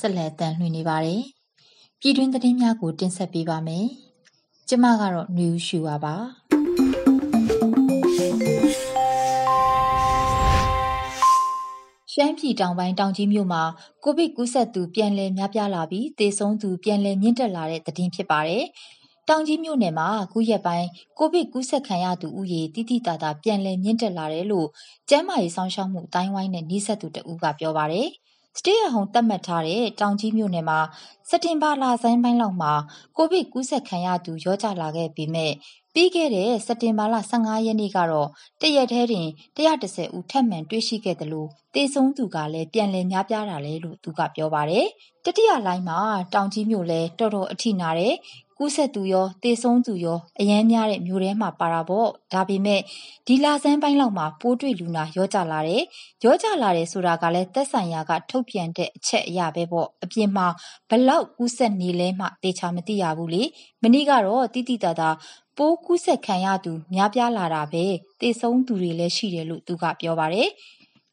[0.00, 1.22] ဆက်လက်တန်လှည့်နေပါတယ်။
[2.00, 3.86] ပြည်တွင်းသတင်းများကိုတင်ဆက်ပေးပါမယ်။
[4.68, 6.14] ကျမကတော့ຫນွေဦးရှူပါပါ။
[12.12, 13.62] ရှမ်းပြည်တောင်ပိုင်းတောင်ကြီးမြို့မှာ
[14.04, 18.64] ကိုဗစ်ကူးစက်သူပြန်လည်များပြားလာပြီးသေဆုံးသူပြန်လည်မြင့်တက်လာတဲ့သတင်းဖြစ်ပါတယ်။
[19.28, 24.68] တောင်ကြီးမြို့နယ်မှာခုရက်ပိုင်းကိုဗစ်ကူးစက်ခံရသူဦးရေတိတိတသာပြန်လည်မြင့်တက်လာတယ်လို့
[25.08, 28.08] ကျန်းမာရေးစောင့်ရှောက်မှုအတိုင်းဝိုင်းနဲ့နှိစက်သူတဦးကပြောပါတယ်။
[28.58, 30.78] Stay at home သတ်မှတ်ထားတဲ့တောင်ကြီးမြို့နယ်မှာ
[31.28, 32.72] စက်တင်ဘာလဆန်းပိုင်းလောက်မှာ
[33.16, 35.52] ကိုဗစ်ကူးစက်ခံရသူရောကျလာခဲ့ပေမဲ့
[35.94, 38.28] ပြီးခဲ့တဲ့ စက်တင်ဘာလ15ရက်နေ့ကတော့
[38.60, 44.86] တရက်တည်းတင်130ဦး ထပ်မံတွေ့ရှိခဲ့တယ်လို့သေဆုံးသူကလည်း ပြန်လည်များပြားတာလေလို့ သူကပြောပါတယ်။
[45.24, 45.98] တတိယလိုင်းမှာ
[46.34, 48.14] တောင်ကြီးမြို့လဲတော်တော်အထိနာတယ်
[48.62, 52.80] ကူးစက်သူရောသေဆုံးသူရောအရန်များတဲ့မျိုးထဲမှာပါတာပေါ့ဒါပေမဲ့
[53.26, 55.82] ဒီလာဆန်းပိုင်းလောက်မှာပိုးတွေ့လူနာရောကြလာတယ်
[56.24, 60.46] ရောကြလာတယ်ဆိုတာကလည်းသက်ဆိုင်ရာကထုတ်ပြန်တဲ့အချက်အရာပဲပေါ့အပြင်မှာ
[60.90, 63.42] ဘလောက်ကူးစက်နေလဲမှတေချာမသိရဘူးလေ
[63.82, 65.10] မနေ့ကတော့တိတိတသာ
[65.56, 67.84] ပိုးကူးစက်ခံရသူများပြားလာတာပဲ
[68.20, 70.48] သေဆုံးသူတွေလည်းရှိတယ်လို့သူကပြောပါတယ်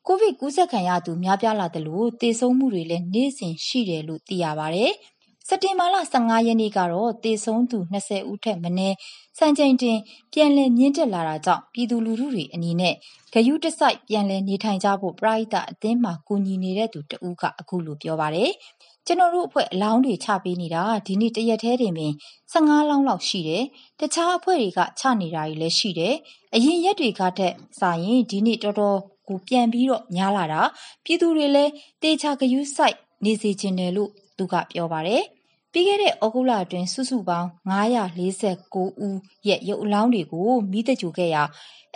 [0.07, 4.91] ကိုဗစ်ကူးစက်ခံရသူများပြားလာတယ်လို့သေဆုံးမှုတွေလည်းနေ့စဉ်ရှိတယ်လို့သိရပါတယ်။
[5.49, 8.95] စက်တင်ဘာလ15ရက်နေ့ကတော့သေဆုံးသူ20ဦးထက်မနည်း
[9.37, 9.97] စံချိန်တင်
[10.33, 12.93] ပြန်လည်မြင့်တက်လာတာကြောင့်ပြည်သူလူထုတွေအနေနဲ့
[13.33, 18.51] ဂယုတစိုက်ပြန်လည်နေထိုင်ကြဖို့ပရိသတ်အသင်းမှာကူညီနေတဲ့သူတဦးကအခုလိုပြောပါတယ်။
[19.05, 22.13] ကျွန်တော်တို့အဖွဲ့အလောင်းတွေချပေးနေတာဒီနေ့တရက်သေးတင်ပင်
[22.53, 23.63] 15လောင်းလောက်ရှိတယ်။
[23.99, 26.15] တခြားအဖွဲ့တွေကချနေတာတွေလည်းရှိတယ်။
[26.55, 30.61] အရင်ရက်တွေကထက်စာရင်ဒီနေ့တော်တော်ကိုပြန်ပြီးတော့များလာတာ
[31.03, 31.71] ပြည်သူတွေလည်း
[32.01, 35.23] တေချာဂယုစိုက်နေစေချင်တယ်လို့သူကပြောပါတယ်။
[35.73, 39.17] ပြီးခဲ့တဲ့ဩဂုတ်လအတွင်း စုစုပေါင်း 949 ဦး
[39.47, 41.43] ရဲ့ ရုပ်အလောင်းတွေကိုမိတကြိုခဲ့ရာ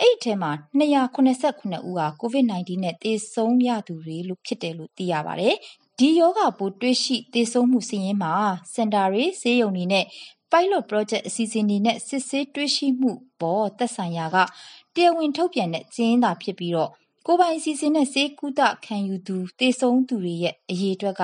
[0.00, 5.54] အဲ့ဒီထဲမှာ289ဦးဟာ COVID-19 နဲ့ သေဆုံးရသူတွေလို့ဖြစ်တယ်လို့ သိရပါတယ်။
[5.98, 8.32] ဒီယောဂပိုးတွေ့ရှိ သေဆုံးမှုစီးရင်မှာ
[8.74, 10.04] စင်တာတွေ ဆေးရုံတွေနဲ့
[10.50, 14.36] pilot project အစီအစဉ်တွေနဲ့ စစ်ဆေးတွေ့ရှိမှုပေါ် သက်ဆိုင်ရာက
[14.94, 16.90] တရားဝင်ထုတ်ပြန်တဲ့စီးရင်သာဖြစ်ပြီးတော့
[17.26, 21.22] ကိုပိုင်အစီအစဉ်နဲ့ဆေးကုသခံယူသူသေဆုံးသူတွေရဲ့အရေးအတွက်က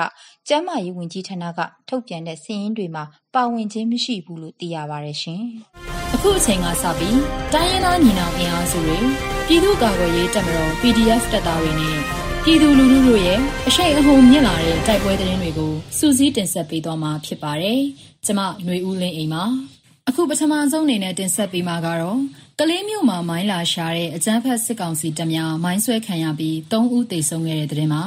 [0.48, 3.04] ကျန်းမာရေးဝန်ကြီးဌာနကထုတ်ပြန်တဲ့စာရင်းတွေမှာ
[3.34, 5.42] ပါဝင်ခြင်းမရှိဘူးလို့သိရပါတယ်ရှင်။
[6.14, 7.20] အခုအချိန်ကစပြီး
[7.52, 8.98] တိုင်းရင်းသားညီနောင်အင်အားစုတွေ
[9.46, 11.96] ပြည်သူ့ကာကွယ်ရေးတပ်မတော် PDF တပ်သားတွေနဲ့
[12.44, 13.38] ပြည်သူလူထုတို့ရဲ့
[13.68, 17.80] အရှိန်အဟုန်မြင့်လာတဲ့တိုက်ပွဲသတင်းတွေကိုစူးစီးတင်ဆက်ပေးသွားမှာဖြစ်ပါတယ်။
[18.26, 19.44] ကျမຫນွေဦးလင်းအိမ်ပါ။
[20.08, 22.18] အခုပထမဆုံးအနေနဲ့တင်ဆက်ပေးမှာကတော့
[22.60, 28.02] ကလေးမျိုးမှာမိုင်းလာရှာတဲ့အကြမ်းဖက်စစ်ကောင်စီတပ်များမိုင်းဆွဲခံရပြီး၃ဦးသေဆုံးခဲ့တဲ့တဲ့တင်မှာ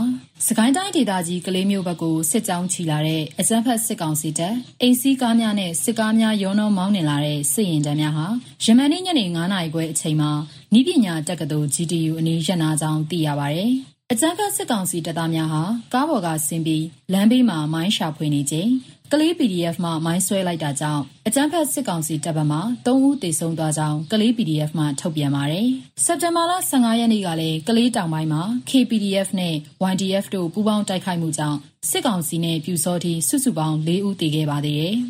[0.47, 8.27] စကိုင်းတိုင်းဒေသကြီးကလေးမျိုးဘက်ကိုစစ်ကြောင်းချီလာတဲ့အကြမ်းဖက်စစ်ကောင်စီတပ်အိမ်စီးကားများနဲ့စစ်ကားများရောနှောမောင်းနှင်လာတဲ့စစ်ရင်တန်းများဟာ
[8.63, 10.31] ယမန်နေ့ညနေ9:00နာရီခွဲအချိန်မှာ
[10.79, 13.61] ဤပညာတက္ကသိုလ် GTU အနီးရနာကြောင်းသိရပါဗျ။
[14.11, 18.71] အကြမ်းဖက်စစ်ကောင်စီတပ်သားများဟာကားပေါ်ကဆင်းပြီးလမ်းဘေးမှာမိုင်းရှာဖွေနေချိန်
[19.13, 25.67] ကလေး PDF မှမိုင်းဆွဲလိုက်တာကြောင့် အကြမ်းဖက်စစ်ကောင်စီတပ်ဗမာ3ဦး သေဆုံးသွားကြောင်း ကလေး PDF မှထုတ်ပြန်ပါတယ်။
[26.05, 29.55] စက်တင်ဘာလ15ရက်နေ့ကလည်း ကလေးတောင်ပိုင်းမှာ KPDF နဲ့
[29.91, 31.59] YDF တို့ ပူးပေါင်းတိုက်ခိုက်မှုကြောင့်
[31.89, 34.95] စစ်ကောင်စီနဲ့ပြူစောတိစုစုပေါင်း4ဦးသေခဲ့ပါသေးတယ်။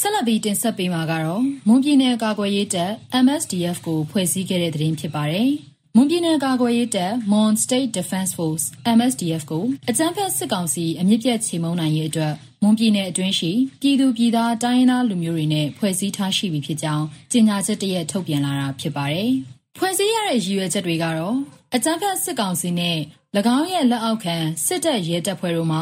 [0.00, 2.92] ဆက်လက်ပြီး တင်ဆက်ပေးမှာကတော့ မွန်ပြည်နယ် ကာကွယ်ရေးတပ်
[3.24, 5.50] MSDF ကို ဖွဲ့စည်းခဲ့တဲ့သတင်း ဖြစ်ပါတယ်။
[5.96, 8.64] မွန်ပြည်နယ်ကာကွယ်ရေးတပ် Mon State Defense Force
[8.96, 19.30] MSDF ကို အကြမ်းဖက်စစ်ကောင်စီအမြင့်ပြတ်ချေမှုန်းနိုင်ရေးအတွက် မွန်ပြည်နယ်အတွင်းရှိ ပြည်သူပြည်သား တိုင်းရင်းသားလူမျိုးတွေနဲ့ ဖွဲ့စည်းထားရှိပြီဖြစ်ကြောင်း ကြေညာချက်တရက်ထုတ်ပြန်လာတာဖြစ်ပါတယ်။
[19.78, 21.36] ဖွဲ့စည်းရတဲ့ ရည်ရွယ်ချက်တွေကတော့
[21.74, 22.98] အကြမ်းဖက်စစ်ကောင်စီနဲ့၎
[23.56, 24.36] င်းရဲ့လက်အောက်ခံ
[24.66, 25.80] စစ်တပ် ရဲတပ်ဖွဲ့တို့မှ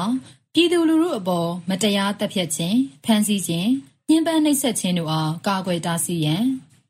[0.54, 3.70] ပြည်သူလူထုအပေါ် မတရားတပ်ဖြတ်ခြင်း ဖမ်းဆီးခြင်း
[4.08, 6.44] ညှဉ်းပန်းနှိပ်စက်ခြင်းတို့အား ကာကွယ်တားဆီးရန်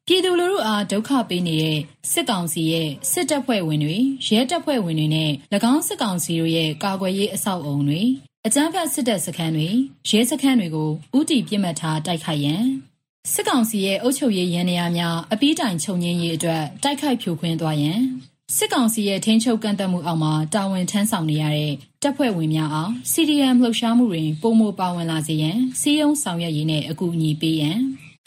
[0.08, 1.78] ပြည်သူလူထုအား ဒုက္ခပေးနေတဲ့
[2.12, 5.30] စစ်ကောင်စီရဲ့ စစ်တပ်ဖွဲ့ဝင်တွေ ရဲတပ်ဖွဲ့ဝင်တွေနဲ့၎
[5.72, 8.02] င်းစစ်ကောင်စီတို့ရဲ့ ကာကွယ်ရေး အဆောက်အုံတွေ
[8.46, 9.68] အကြမ်းဖက် စစ်တပ်စခန်းတွေ
[10.08, 12.64] ရဲစခန်းတွေကိုဥတီပြစ်မှတ်ထား တိုက်ခိုက်ရန်
[13.32, 18.00] စစ်ကောင်စီရဲ့ အုပ်ချုပ်ရေးရန်နေရာများ အပီးတိုင်ချုပ်ငင်းရေးအတွက် တိုက်ခိုက်ဖြိုခွင်းသွားရန်
[18.56, 21.72] စစ်ကောင်စီရဲ့ထင်းချုပ်ကန့်သက်မှုအောက်မှာ တာဝန်ထမ်းဆောင်နေရတဲ့
[22.02, 27.80] တပ်ဖွဲ့ဝင်များအား CDM လှုပ်ရှားမှုတွင်ပုံမပါဝင်လာစေရန်စီယုံဆောင်ရွက်ရေးနဲ့အကူအညီပေးရန်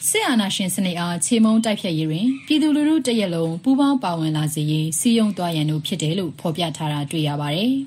[0.08, 7.72] စစ်အာဏာရှင်စနစ်အားခြေမုံတိုက်ဖြတ်ရေးတွင်ပြည်သူလူထုတရက်လုံးပူးပေါင်းပါဝင်လာစေရေးစီယုံသွားရန်တို့ဖြစ်တယ်လို့ဖော်ပြထားတာတွေ့ရပါတယ်။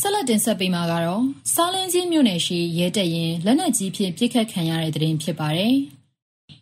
[0.00, 5.76] ဆက်လက်တင်ဆက်ပေးမှာကတော့စားလင်းကြီးမြို့နယ်ရှိရဲတပ်ရင်လက်နက်ကြီးဖြင့်ပြစ်ခတ်ခံရတဲ့တဲ့တင်ဖြစ်ပါတယ်။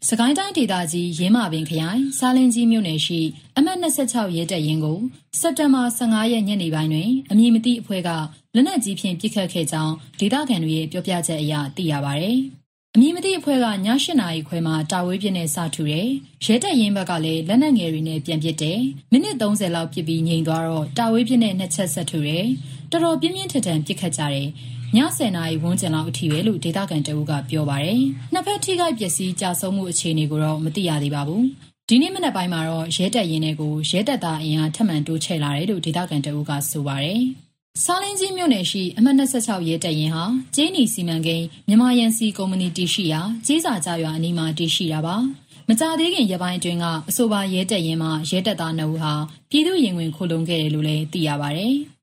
[0.07, 3.21] စကိုင်းတိုင်းဒေသကြီးရင်းမာပင်ခရိုင်စားလင်းကြီးမြို့နယ်ရှိ
[3.57, 4.99] အမှတ်26ရဲတပ်ရင်ကို
[5.41, 8.11] စက်တင်ဘာ15ရက်ညနေပိုင်းတွင်အမည်မသိအဖွဲ့က
[8.55, 12.27] လက်နက်ကြီးဖြင့်ပြစ်ခတ်ခဲ့ကြောင်းဒေသခံတွေရဲ့ပြောပြချက်အရသိရပါဗျ။
[12.95, 16.09] အမည်မသိအဖွဲ့ကည၈နာရီခွဲမှာတာဝေးပြင်းနဲ့စထူတယ်။
[16.45, 18.81] ရဲတပ်ရင်ဘက်ကလည်းလက်နက်ငယ်တွေနဲ့ပြန်ပစ်တယ်။
[19.11, 22.47] မိနစ်30လောက်ပြစ်ပြီးငြိမ်သွားတော့တာဝေးပြင်းနဲ့နှစ်ချက်ဆက်ထူတယ်။
[22.93, 24.47] တော်တော်ပြင်းပြင်းထန်ထန်ပြစ်ခတ်ကြတယ်။
[24.97, 28.01] ည10နာရီဝန်းကျင်လောက်အထိပဲလို့ဒေသခံတအုပ်ကပြောပါတယ်။
[28.33, 31.43] နှစ်ဖက်ထိခိုက်ပျက်စီးကြဆုံးမှုအခြေအနေကိုတော့မသိရသေးပါဘူး။
[31.89, 37.21] ဒီနေ့မနက်ပိုင်းမှာတော့ရဲတပ်ရင်းတွေကိုရဲတပ်သားအင်အားထပ်မံတိုးချဲ့လာတယ်လို့ဒေသခံတအုပ်ကဆိုပါတယ်။
[37.85, 40.25] စားလင်းကြီးမြို့နယ်ရှိအမှတ်26ရဲတပ်ရင်ဟာ
[40.55, 45.17] ကျင်းနီစီမံကိန်းမြန်မာရန်စီကုမ္ပဏီတည်ရှိရာကြီးစာကြရွာအနီးမှာတည်ရှိတာပါ။
[45.69, 49.13] မကြသေးခင်ရပိုင်းအတွင်းကအဆိုပါရဲတပ်ရင်မှာရဲတပ်သားနှုတ်ဟာ
[49.51, 51.69] ပြည်သူရင်ဝင်ခိုလုံခဲ့တယ်လို့လည်းသိရပါဗျ။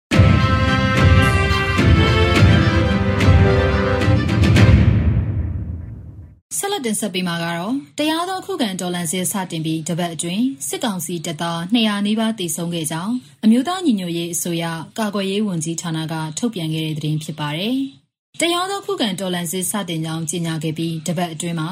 [6.58, 13.14] ဆက်လက်တင်ဆက်ပေးမှာကတော့တရားသောခုခံတော်လှန်ရေးစတင်ပြီးတပတ်အတွင်းစစ်ကောင်စီတပ်သား200နီးပါးတေဆုံးခဲ့ကြောင်း
[13.44, 14.66] အမျိုးသားညီညွတ်ရေးအစိုးရ
[15.00, 17.78] ကာကွယ်ရေးဝန်ကြီးဌာနကထုတ်ပြန်ခဲ့တဲ့သတင်းဖြစ်ပါတယ်။
[18.40, 21.70] တရားသောခုခံတော်လှန်ရေးစတင်ကြောင်းကြေညာခဲ့ပြီးတပတ်အတွင်းမှာ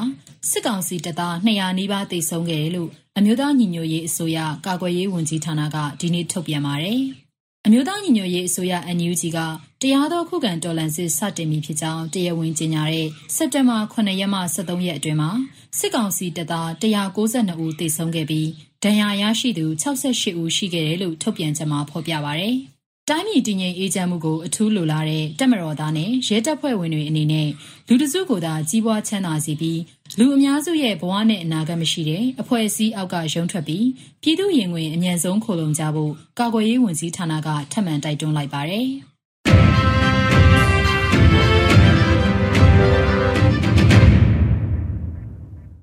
[0.50, 7.00] စစ်ကောင်စီတပ်သား200နီးပါးတေဆုံးခဲ့တယ်လို့အမျိုးသားညီညွတ်ရေးအစိုးရကာကွယ်ရေးဝန်ကြီးဌာနကဒီနေ့ထုတ်ပြန်ပါတယ်။
[7.66, 9.38] အမျိုးသားညီညွတ်ရေးအစိုးရ NUG က
[9.82, 15.30] တရားတော်ခုခံတော်လှန်စစ် စတင်ပြီဖြစ်ကြောင်း တရားဝင်ကြေညာတဲ့ စက်တင်ဘာ9ရက်မှ23ရက်အတွင်းမှာ
[15.78, 18.48] စစ်ကောင်စီတပ်သား192ဦး သေဆုံးခဲ့ပြီး
[18.82, 22.46] ဒဏ်ရာရရှိသူ68ဦး ရှိခဲ့တယ်လို့ ထုတ်ပြန်ချက်မှာ ဖော်ပြပါဗျ။
[23.10, 27.48] တိုင်းပြည် တည်ငြိမ်အေးချမ်းမှုကို အထူးလိုလားတဲ့တက်မတော်သားနဲ့ ရဲတပ်ဖွဲ့ဝင်တွေအနေနဲ့
[27.88, 29.80] လူတစုကိုသာ ကြီးပွားချမ်းသာစီပြီး
[30.18, 33.86] လူအများစုရဲ့ဘဝနဲ့အနာဂတ်မရှိတဲ့အဖွဲ့အစည်းအောက်ကရုံထွက်ပြီး
[34.22, 38.88] ပြည်သူရင်ဝင်အမြန်ဆုံးခိုလုံကြဖို့ကာကွယ်ရေးဝန်ကြီးဌာနကထပ်မံတိုက်တွန်းလိုက်ပါတယ်။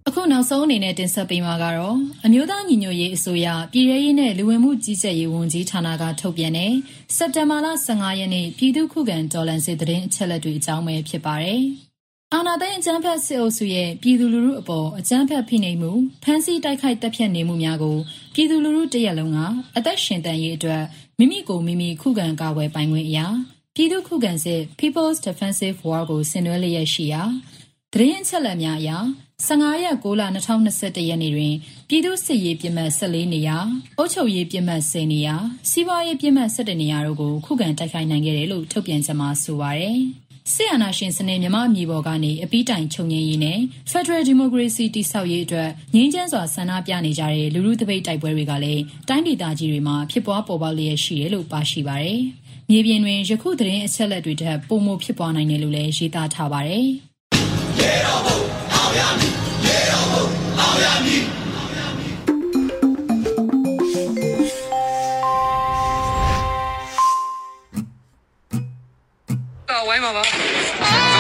[0.08, 6.74] အခုနောက်ဆုံးအနေနဲ့တင်ဆက်ပေးမှာကတော့အမျိုးသားညီညွတ်ရေးအစိုးရပြည်ထရေးနဲ့လူဝင်မှုကြီးကြပ်ရေးဝန်ကြီးဌာနကထုတ်ပြန်တဲ့
[7.16, 11.64] စက်တင်ဘာလ15ရက်နေ့ပြည်သူ့ခုခံတော်လှန်စစ်တရင်အချက်လက်တွေအကြောင်းပဲဖြစ်ပါတယ်။
[12.36, 15.92] အာနာသိန်းအကြမ်းဖက်စစ်အုပ်စုရဲ့ပြည်သူလူထုအပေါ်အကြမ်းဖက်ဖိနှိပ်မှု
[16.24, 17.98] ဖမ်းဆီးတိုက်ခိုက်တပ်ဖြတ်နေမှုများကို
[18.34, 19.40] ပြည်သူလူထုတရက်လုံးက
[19.78, 20.84] အသက်ရှင်တန်ရေးအတွက်
[21.20, 23.28] မိမိကိုမိမိခုခံကာကွယ်ပိုင်ခွင့်အရာ
[23.76, 27.22] ပြည်သူခုခံစစ် People's Defensive War ကိုဆင်နွှဲလျက်ရှိရာ
[27.94, 28.98] တရင်ချက်လက်များအရာ
[29.48, 31.54] 15ရက်6လ2021ရက်နေ့တွင်
[31.90, 33.58] ပြည်သူ့စစ်ရေးပြစ်မှတ်14နေရာ
[33.98, 35.36] အုပ်ချုပ်ရေးပြစ်မှတ်10နေရာ
[35.70, 40.00] စီးပွားရေးပြစ်မှတ်17နေရာတို့ကိုခုခံတိုက်ခိုက်နိုင်ခဲ့တယ်လို့ထုတ်ပြန်ချက်မှာဆိုပါရယ်
[40.54, 43.60] စစ်အာဏာရှင်စနစ်မြမအမျိုးပေါ်ကနေအပီးတိုင်ချုပ်ငင်းရေးနဲ့
[43.92, 52.22] Federal Democracy တိဆောက်ရေးအတွက်ငြင်းချမ်းစွာဆန္ဒပြနေကြတဲ့လူလူတပိတ်တိုက်ပွဲတွေကလည်းတိုင်းဒေသကြီးတွေမှာဖြစ်ပွားပေါ်ပေါက်လျက်ရှိတယ်လို့ပါရှိပါရယ်
[52.70, 56.86] မြေပြင်တွင်ယခုသတင်းအချက်အလက်တွေထက်ပိုမိုဖြစ်ပွားနိုင်တယ်လို့လည်းရေးသားထားပါတယ်။
[57.80, 58.38] ရေတော်ဘုံ
[58.74, 59.34] အောင်ရမည်
[59.66, 60.26] ရေတော်ဘုံ
[60.60, 61.41] အောင်ရမည်
[69.88, 71.11] ဝိုင်း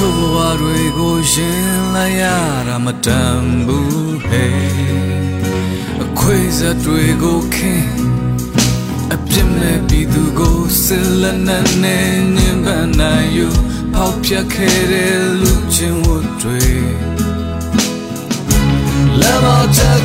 [0.00, 2.22] ပါပါချို့ဘဝတွေကိုရင်လိုက်ရ
[2.68, 4.54] တာမတန်ဘူးဟဲ့
[6.02, 7.92] အခွေစက်တွေကိုခင်း
[9.14, 10.84] အပြစ်မဲ့ပြည်သူကိုဆ
[11.22, 13.48] လနဲ့နဲ့ညင်ပန်းနိုင်ယူ
[13.92, 16.62] ပေါက်ပြတ်ခဲ့တဲ့လူချင်းဝတ်တွေ
[19.20, 20.00] လမ်းမတက်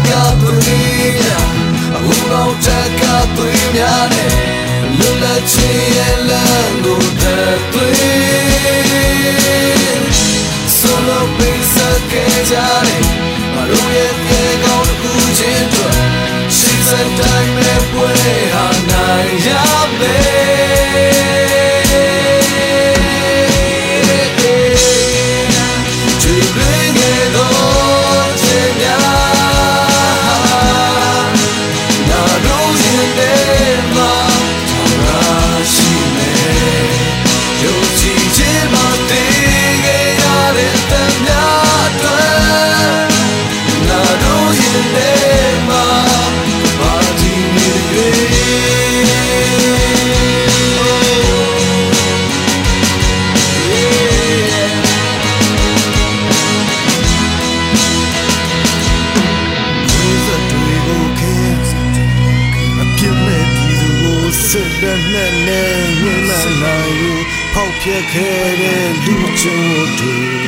[65.15, 67.11] နဲ့နဲ့ညှိနှိုင်းနိုင်ယူ
[67.53, 70.45] ဖောက်ပြက်ခဲ့တဲ့လူချင်းတို့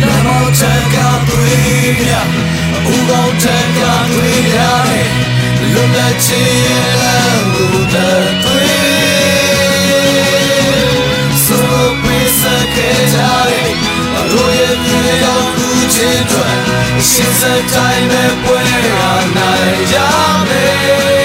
[0.00, 0.96] လမ်းမောချက်က
[1.28, 2.12] သွေးမြ
[2.92, 3.80] ဦးကောင်းချက်က
[4.12, 5.08] သွေးရတယ်
[5.72, 7.96] လွတ်လပ်ခြင်းရဲ့လမ်းကိုတ
[8.42, 8.90] သွေး
[11.44, 12.42] ဆိုပေးစ
[12.74, 13.18] ခဲ့ကြ
[13.50, 13.72] တယ်
[14.16, 16.48] အလိုရဲ့မြေရောက်ခုချင်းတွေ
[17.08, 17.42] ရှင်းစ
[17.72, 19.00] တိုင်းမဲ့ပွဲရ
[19.36, 19.94] နိုင်ရ
[20.48, 21.19] မယ်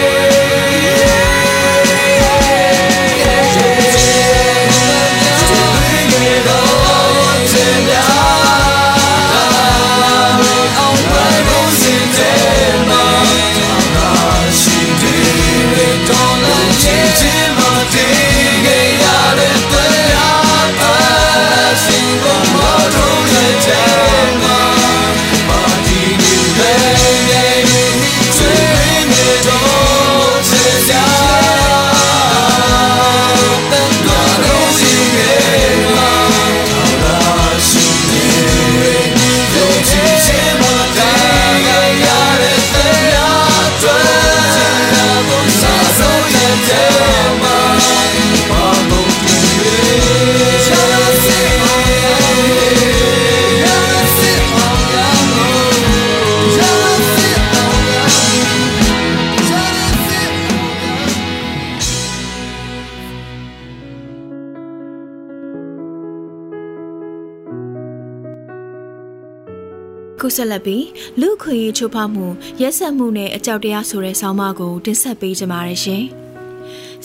[70.36, 70.86] ဆက်လက်ပြီး
[71.22, 72.27] လူခွေရေးချိုးဖောက်မှု
[72.62, 76.06] ရက်ဆက်မှုနဲ့အကြောက်တရားဆိုတဲ့ဆောင်းပါးကိုတင်ဆက်ပေးကြပါရရှင်။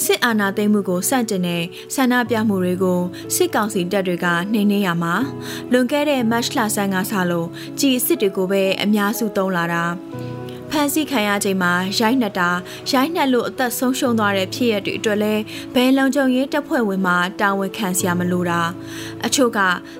[0.05, 1.63] စစ်အာဏာသိမ်းမှုကိုစန့်ကျင်တဲ့
[1.95, 3.01] ဆန္ဒပြမှုတွေကို
[3.35, 5.15] စစ်ကောင်စီတပ်တွေကနှိမ်နင်းရမှာ
[5.73, 7.49] လွန်ခဲ့တဲ့မတ်လဆန်းကစလို့
[7.81, 9.85] ကြည်စစ်တွေကိုပဲအများစုသုံးလာတာ
[10.71, 12.50] ဖန်ဆီးခံရချိန်မှာရိုက်နှက်တာ
[12.91, 15.35] ရိုက်နှက်လို့အသက်ဆုံးရှုံးသွားတဲ့ဖြစ်ရပ်တွေအတွက်လဲ
[15.75, 18.61] ဘယ်လုံခြုံရေးတပ်ဖွဲ့ဝင်မှတာဝန်ခံစရာမလိုတာ
[19.27, 19.59] အချို့က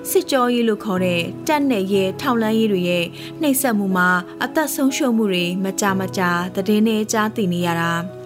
[0.09, 3.05] စစ်ကြောရေးလို့ခေါ်တဲ့တပ်နဲ့ရဲထောက်လန်းရေးတွေရဲ့
[3.41, 4.09] နှိပ်စက်မှုမှာ
[4.43, 8.20] အသက်ဆုံးရှုံးမှုတွေမကြမကြာသတင်းတွေကြားသိနေရတာ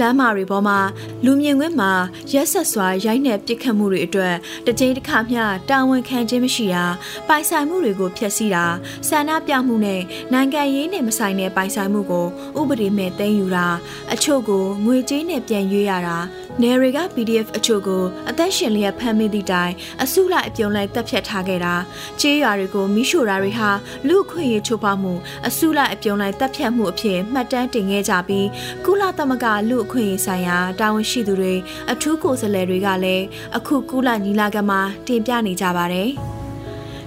[0.00, 0.78] လမ်းမတွေပေါ်မှာ
[1.24, 1.92] လူမြင်ကွင်းမှာ
[2.32, 4.34] ရက်ဆက်စွာရိုက်နှက်ပစ်ခတ်မှုတွေအတွက်
[4.66, 6.84] တစ်ကြိမ်တစ်ခါမျှတာဝန်ခံခြင်းမရှိတာ
[7.28, 8.64] ပိုင်ဆိုင်မှုတွေကိုဖျက်ဆီးတာ
[9.08, 10.00] ဆန္ဒပြမှုနဲ့
[10.32, 12.26] နိုင်ငံရေးနဲ့မဆိုင်တဲ့ပိုင်ဆိုင်မှုကို
[12.60, 13.68] ဥပဒေမဲ့သိမ်းယူတာ
[14.12, 16.18] အချို့ကိုငွေကြေးနဲ့ပြန်ရွေးရတာ
[16.62, 19.72] နယ်တွေက PDF အချို့ကိုအသက်ရှင်လျက်ဖမ်းမိသည့်တိုင်
[20.02, 21.74] အစုလိုက်အပြုံလိုက်တပ်ဖြတ်ထားခဲ့တာ
[22.20, 23.70] ကြေးရွာတွေကိုမိရှို့တာတွေဟာ
[24.08, 25.12] လူအခွင့်အရေးချိုးဖောက်မှု
[25.46, 28.46] အစုလိုက်အပြုံလိုက်တပ်ဖြတ်မှုအဖြစ်မှတ်တမ်းတင်ခဲ့ကြပြီး
[28.84, 31.54] ကုလသမဂ္ဂလူအခွင့်အရေးဆိုင်ရာတာဝန်ရှိသူတွေ
[31.92, 33.24] အထူးကိုယ်စားလှယ်တွေကလည်း
[33.56, 36.10] အခုကုလညီလာခံမှာတင်ပြနေကြပါတယ်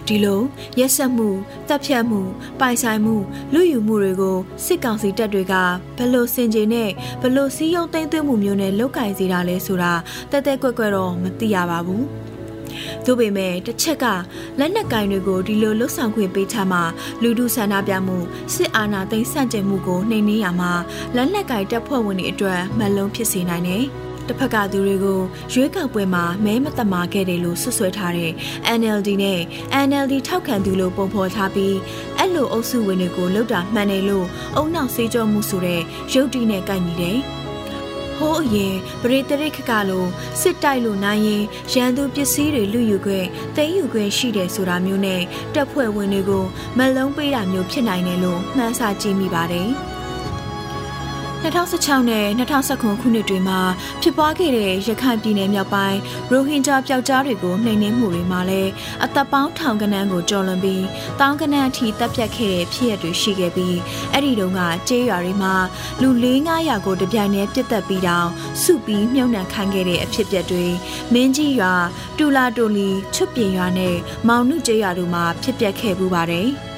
[0.09, 0.41] ဒီလို
[0.79, 1.29] ရက်ဆက်မှု
[1.67, 2.21] တပ်ဖြတ်မှု
[2.59, 3.15] ပိုင်ဆိုင်မှု
[3.53, 5.53] လူယူမှုတွေကိုစစ်ကောင်စီတပ်တွေက
[5.97, 6.89] ဘလို့စင်ကြေနဲ့
[7.21, 9.93] ဘလို့စီးရုံးသိမ်းသွင်းမှုမျိုးနဲ့လုတ်ကင်စေတာလဲဆိုတာ
[10.31, 12.03] တက်တက်ကွက်ကွက်တော့မသိရပါဘူး။
[13.05, 14.05] သို့ပေမဲ့တစ်ချက်က
[14.59, 16.79] လက်နက်ကင်တွေကိုဒီလိုလှုပ်ဆောင်ခွင့်ပေးချမှ
[17.21, 18.17] လူဒုဆန္ဒပြမှု
[18.53, 20.71] စစ်အာဏာသိမ်းဆန့်ကျင်မှုကိုနှိမ်နင်းရမှာ
[21.15, 23.85] လက်နက်ကင်တပ်ဖွဲ့ဝင်တွေအတွက်မလုံးဖြစ်စေနိုင်တယ်။
[24.29, 25.19] တစ်ဖက်ကသူတွေကို
[25.53, 28.31] ရွေးကောက်ပွဲမှာမဲမတမာခဲ့တယ်လို့ဆွဆွဲထားတဲ့
[28.79, 29.39] NLD နဲ့
[29.87, 31.75] NLD ထောက်ခံသူလို့ပုံဖော်ထားပြီး
[32.17, 35.81] အဲ့လိုအုပ်စုဝင်တွေကိုလှုပ်တာမှန်တယ်လို့အုံနောက်စေးကြောမှုဆိုတဲ့
[36.13, 37.19] ရုပ်တိနဲ့ကိုက်ညီတယ်။
[38.17, 40.05] ဟဟိုးအရင်ပရိတရိခကလို
[40.41, 41.43] စစ်တိုက်လို့နိုင်ရင်
[41.73, 45.21] ရန်သူပစ္စည်းတွေလူယူခွင့်သိမ်းယူခွင့်ရှိတယ်ဆိုတာမျိုးနဲ့
[45.53, 46.43] တပ်ဖွဲ့ဝင်တွေကို
[46.77, 49.69] မလုံးပေးတာမျိုးဖြစ်နိုင်တယ်လို့မှန်းဆကြည့်မိပါတယ်။
[51.43, 53.59] 2016နဲ့2019ခုနှစ်တွေမှာ
[54.01, 55.99] ဖြစ်ပွားခဲ့တဲ့ရခိုင်ပြည်နယ်မြောက်ပိုင်း
[56.31, 58.71] ရိုဟင်ဂျာပျောက်ကြားတွေကိုနှိမ်နင်းမှုတွေမှာလည်း
[59.03, 60.85] အသက်ပေါင်းထောင်ကနန်းကိုကျော်လွန်ပြီး
[61.19, 63.77] တောင်းကနန်းအထိတပ်ပြတ်ခဲ့တဲ့ဖြစ်ရပ်တွေရှိခဲ့ပြီး
[64.13, 65.53] အဲ့ဒီတုန်းကကျေးရွာတွေမှာ
[66.01, 66.09] လူ
[66.47, 68.29] 4-500ကိုတပြိုင်တည်းပြစ်တက်ပြီးတောင်
[68.63, 70.65] စုပြီးမြုံနှံခိုင်းခဲ့တဲ့အဖြစ်အပျက်တွေ
[71.13, 71.73] မင်းကြီးရွာ
[72.17, 73.95] တူလာတိုလီချွတ်ပြင်ရွာနဲ့
[74.27, 76.49] မောင်နုကျေးရွာတို့မှာဖြစ်ပျက်ခဲ့ပူပါတယ်။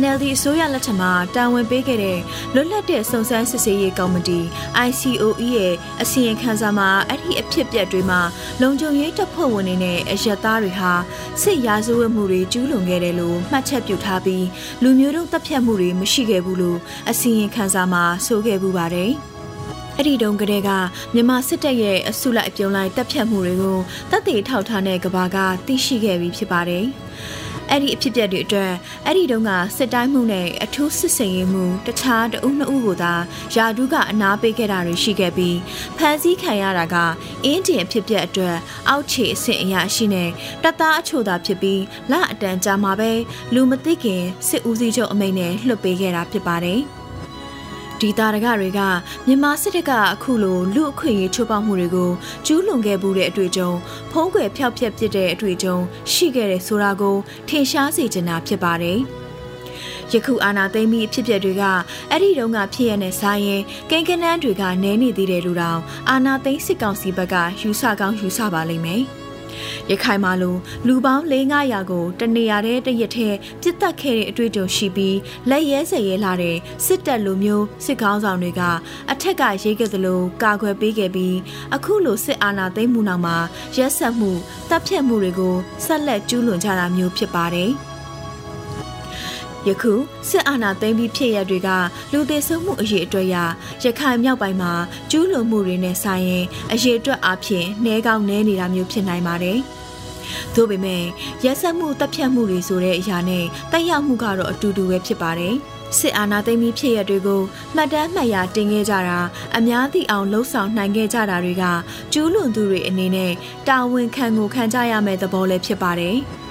[0.00, 2.18] NLD အစိုးရလက်ထက်မှာတာဝန်ပေးခဲ့တဲ့
[2.54, 4.40] လွတ်လပ်တဲ့စုံစမ်းစစ်ဆေးရေးကော်မတီ
[4.86, 8.20] ICOE ရဲ့အစီရင်ခံစာမှာအဲ့ဒီအဖြစ်အပျက်တွေမှာ
[8.62, 10.92] လုံခြုံရေးတပ်ဖွဲ့ဝင်တွေနဲ့အရက်သားတွေဟာ
[11.42, 14.46] စစ်ရာဇဝတ်မှုတွေကျူးလွန်ခဲ့တယ်လို့မှတ်ချက်ပြုထားပြီး
[14.82, 16.78] လူမျိုးတုံးတပ်ဖြတ်မှုတွေမရှိခဲ့ဘူးလို့
[17.10, 19.12] အစီရင်ခံစာမှာဆိုခဲ့ပူပါတယ်။
[19.96, 20.70] အဲ့ဒီတုန်းကတည်းက
[21.14, 23.78] မြန်မာစစ်တပ်ရဲ့အစုလိုက်အပြုံလိုက်တပ်ဖြတ်မှုတွေကို
[24.10, 26.86] တပ်တွေထောက်ထားတဲ့ကဘာကသိရှိခဲ့ပြီးဖြစ်ပါတယ်။
[27.72, 28.72] အဲ့ဒီအဖြစ်အပျက်တွေအတွက်
[29.06, 33.14] အဲ့ဒီတုန်းကစစ်တိုင်းမှုနဲ့အထူးစစ်စင်ရေးမှုတခြားတဦးနှစ်ဦးကိုသာ
[33.54, 35.58] ယာဒုကအနာပေးခဲ့တာတွေရှိခဲ့ပြီး
[35.96, 36.96] ဖန်စည်းခံရတာက
[37.44, 38.56] အင်းကျင်အဖြစ်အပျက်အတွက်
[38.88, 40.30] အောက်ခြေအဆင့်အရာရှိနဲ့
[40.62, 43.12] တပ်သားအချို့သာဖြစ်ပြီးလအတန်ကြာမှာပဲ
[43.54, 46.82] လူမသိခင်စစ်ဦးစီးချုပ်အမိန့်နဲ့လွှတ်ပေးခဲ့တာဖြစ်ပါတယ်။
[48.02, 48.80] ဒီတာရကတွေက
[49.26, 52.10] မြန်မာစစ်တပ်ကအခုလိုလူအခွင့်အရေးချိုးဖောက်မှုတွေကို
[52.46, 53.70] ကျူးလွန်ခဲ့မှုတဲ့အတွေ့အကြုံ
[54.10, 55.76] ဖုံးကွယ်ဖျောက်ဖျက်ပစ်တဲ့အတွေ့အကြုံ
[56.12, 57.16] ရှိခဲ့တဲ့ဆိုတာကို
[57.48, 58.98] ထင်ရှားစေချင်တာဖြစ်ပါတယ်။
[60.12, 61.64] ယခုအာနာသိမ့်ပြီးအဖြစ်အပျက်တွေက
[62.10, 65.80] အဲ့ဒီတုန်းကဖြစ်ရတဲ့ဆိုင်ရင်ကိန်းကနန်းတွေကနည်းနေသေးတယ်လို့တောင်
[66.10, 69.04] အာနာသိမ့်စစ်ကောင်စီဘက်ကယူဆကောင်းယူဆပါလိမ့်မယ်။
[69.90, 70.56] ရခိုင်မှာလို
[70.86, 73.28] လူပေါင်း၄900ကိုတနေရာတဲ့တရက်ထဲ
[73.62, 75.18] ပြစ်တက်ခဲ့တဲ့အတွေ့အကြုံရှိပြီး
[75.50, 76.56] လက်ရဲစရဲလာတဲ့
[76.86, 78.62] စစ်တပ်လိုမျိုးစစ်ကောင်းဆောင်တွေက
[79.10, 81.36] အထက်ကရေးခဲ့သလိုကာကွယ်ပေးခဲ့ပြီး
[81.74, 83.36] အခုလိုစစ်အာဏာသိမ်းမှုနောက်မှာ
[83.76, 84.30] ရက်ဆက်မှု
[84.70, 85.54] တပ်ဖြတ်မှုတွေကို
[85.84, 87.72] ဆက်လက်ကျူးလွန်ကြတာမျိုးဖြစ်ပါတယ်။
[89.68, 89.92] ယခု
[90.28, 91.68] စစ်အာဏာသိမ်းပြီးဖြစ်ရတွေက
[92.12, 93.36] လူသေးဆုံးမှုအရေးအတွက်ရ
[93.82, 94.72] ရခိုင်မြောက်ပိုင်းမှာ
[95.10, 99.58] ကျူးလွန်မှုတွေနဲ့ဆိုင်ရင်အရေးအတွက်အဖြစ်နှဲကောင်းနှဲနေတာမျိုးဖြစ်နိုင်ပါတယ်။
[100.54, 101.02] သို့ပေမဲ့
[101.44, 105.54] ရက်ဆက်မှုတပ်ဖြတ်မှုတွေဆိုတဲ့အရာနဲ့တိုက်ရောက်မှုကတော့အတူတူပဲဖြစ်ပါတယ်။
[105.98, 107.40] စစ်အာဏာသိမ်းပြီးဖြစ်ရတွေကို
[107.74, 109.18] မှတ်တမ်းမှတ်ရာတင်ခဲ့ကြတာ
[109.56, 111.64] အများသိအောင်လှုံ့ဆော်နိုင်ခဲ့ကြတာတွေက
[112.12, 113.32] ကျူးလွန်သူတွေအနေနဲ့
[113.68, 116.16] တာဝန်ခံကိုခံကြရမယ့်သဘောလည်းဖြစ်ပါတယ်။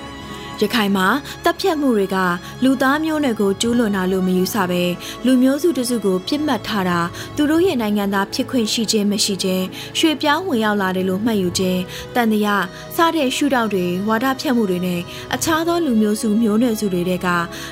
[0.62, 1.08] ရခိုင်မှာ
[1.43, 2.17] တပ်ဖြတ်မှုတွေက
[2.63, 4.84] လူသားမျိုးနွယ်ကိုကျူးလွန်တာလို့မယူဆပဲ
[5.26, 7.00] လူမျိုးစုတစုကိုပြစ်မှတ်ထားတာ
[7.36, 9.65] သူတို့ရဲ့နိုင်ငံသားဖြစ်ခွင့်ရှိခြင်းမရှိခြင်း
[9.97, 11.82] ရွှေပြောင်းဝင်ရောက်လာတယ်လို့မှတ်ယူခြင်း
[12.15, 15.02] တန်တရားစားတဲ့ရှုထောင့်တွေဝါဒဖြတ်မှုတွေနဲ့
[15.34, 17.28] အခြားသောလူမျိုးစုမျိုးနွယ်စုတွေတဲက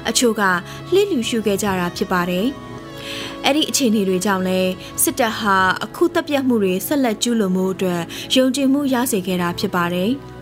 [0.10, 0.42] အချို့က
[0.94, 2.48] လှစ်လူရှုခဲ့ကြတာဖြစ်ပါတယ်
[3.46, 4.60] အဲ့ဒီအခြေအနေတွေကြောင့်လဲ
[5.04, 8.02] စစ်တပ်ဟာအခုတပ်ပြတ်မှုတွေဆက်လက်ကျူးလွန်မှုအတွက်
[8.36, 10.14] ယုံကြည်မှုရစေခဲ့တာဖြစ်ပါတယ်။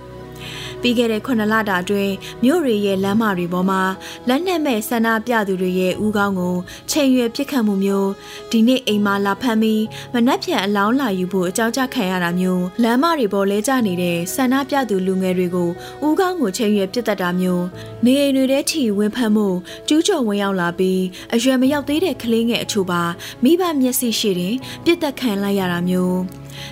[0.82, 2.14] ပြီးခဲ့တဲ့9လတာအတွင်း
[2.44, 3.82] မြို့တွေရဲ့လမ်းမတွေပေါ်မှာ
[4.28, 6.56] လက်နက်မဲ့ဆန္ဒပြသူတွေရဲ့ဦးခေါင်းကို
[6.92, 8.10] ချိန်ရွယ်ပစ်ခတ်မှုမျိုး
[8.52, 15.70] ဒီနေ့အိမ်မှာလာဖမ်းပြီးမနှက်ဖြန်အလောင်းလာယူဖို့အကြောင်းကြခံရတာမျိုးလမ်းမတွေပေါ်လဲကျနေတဲ့ဆန္ဒပြသူလူငယ်တွေကို
[16.06, 17.66] ဦးခေါင်းကိုချိန်ရွယ်ပစ်တတ်တာမျိုး
[18.06, 19.48] နေအိမ်တွေထဲထိဝင်ဖမ်းမှု
[19.88, 21.02] ကျူးကျော်ဝင်ရောက်လာပြီး
[21.34, 23.02] အရွယ်မရောက်သေးတဲ့ကလေးငယ်အချို့ပါ
[23.44, 26.18] မိဘမျက်စိရှိတဲ့ပြစ်တက်ခံလိုက်ရတာမျိုး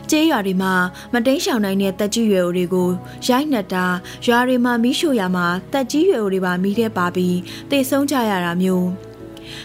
[0.10, 0.74] ကျေးရွာတွေမှာ
[1.14, 2.90] မတိန်ရှောင်နိုင်တဲ့တက်ကြီးရွယ်အိုတွေကို
[3.28, 3.86] ရိုက်နှက်တာ
[4.28, 7.38] ရွာတွေမှာမီးရှို့ရမှာတက်ကြီးရွယ်အိုတွေပါမီးထဲပါပြီး
[7.72, 8.86] တေဆုံးကြရတာမျိုး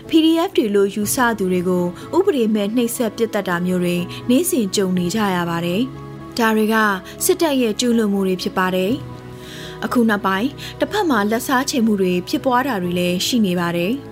[0.08, 1.84] PDF တွေလို့ယူဆသူတွေကို
[2.16, 3.96] ဥပဒေမဲ့နှိပ်စက်ပစ်တက်တာမျိုးတွေ
[4.28, 5.82] နေ့စဉ်ကြုံနေကြရပါတယ်။
[6.38, 6.76] ဒါတွေက
[7.24, 8.92] စစ်တပ်ရဲ့ကျူးလွန်မှုတွေဖြစ်ပါတယ်။
[9.84, 10.48] အခုနောက်ပိုင်း
[10.80, 13.94] တစ်ဖက်မှာလက်စားချေမှုတွေဖြစ်ပွားတာတွေလည်းရှိနေပါတယ်။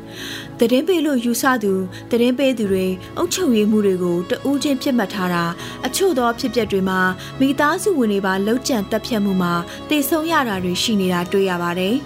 [0.60, 1.72] တရင်ပေးလို့ယူဆသူ
[2.10, 5.44] တရင်ပေးသူတွေအုပ်ချုပ်ရေးမှုတွေကိုတဦးချင်းပြစ်မှတ်ထားတာ
[5.86, 7.00] အချို့သောဖြစ်ပျက်တွေမှာ
[7.40, 9.52] မိသားစုဝင်တွေပါလောက်ကျန်တက်ဖြတ်မှုမှာ
[9.88, 11.96] တည်ဆုံရတာတွေရှိနေတာတွေ့ရပါတယ်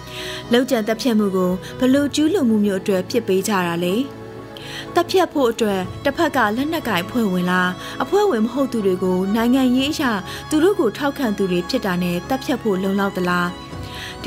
[0.52, 3.94] ။လောက်ကျန်တက်ဖြတ်မှုကိုဘလို့ကျူးလွန်မှုမျိုးအတွက်ပြစ်ပေးကြတာလေ။
[4.94, 7.62] တပ်ဖြတ်ဖို့အတွက်တစ်ဖက်ကလက်နက်ကင်ဖွဲ့ဝင်လာ
[8.02, 10.12] အဖွဲ့ဝင်မဟုတ်သူတွေကိုနိုင်ငံရေးအရာ
[10.50, 13.48] သူတို့ကိုထောက်ခံသူတွေဖြစ်တာနဲ့တပ်ဖြတ်ဖို့လုံလောက်သလား။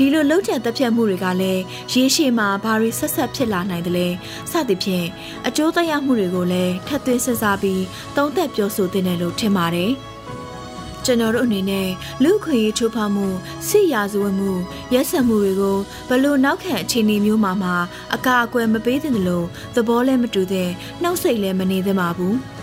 [0.00, 4.08] ဒီလိုလှုပ်ကြံတက်ဖြတ်မှုတွေကလည်းရေရှည်မှာဘာတွေဆက်ဆက်ဖြစ်လာနိုင်တယ်လဲ
[4.50, 5.06] စသဖြင့်
[5.46, 7.82] အကျိုးသက်ရောက်မှုတွေကိုလည်းထပ်သွင်းစဉ်းစားပြီး
[8.16, 9.92] သုံးသပ်ပြောဆိုသင့်တယ်လို့ထင်ပါတယ်
[11.04, 11.88] ကျွန်တော်တို့အနေနဲ့
[12.22, 13.26] လူခွင့်ရေးချိုးဖောက်မှု
[13.68, 14.52] စစ်ရာဇဝတ်မှု
[14.94, 17.70] ရက်စက်မှုတွေကိုဘလို့နောက်ခံအခြေအနေမျိုးမှာမှ
[18.14, 20.70] အကာအကွယ်မပေးသင့်တယ်လို့သဘောလည်းမတူတဲ့
[21.02, 22.36] နှုတ်ဆိတ်လည်းမနေသင့်ပါဘူး။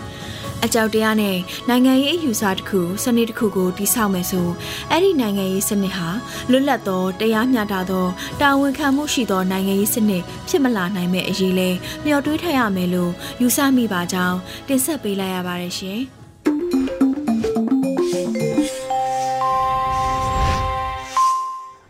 [0.66, 1.36] အအကြောက်တရားနဲ့
[1.68, 4.48] နိုင်ငံရေးအယူဆတစ်ခုစနစ်တစ်ခုကိုတည်ဆောက်မယ်ဆို
[4.90, 6.08] အဲ့ဒီနိုင်ငံရေးစနစ်ဟာ
[6.50, 8.06] လွတ်လပ်သောတရားမျှတသော
[8.40, 11.68] တာဝန်ခံမှုရှိသောနိုင်ငံရေးစနစ်ဖြစ်မလာနိုင်မဲ့အရေးလဲ
[12.04, 16.00] မျှော်တွေးထရမယ်လို့ယူဆမိပါကြောင်းတင်ဆက်ပေးလိုက်ရပါတယ်ရှင်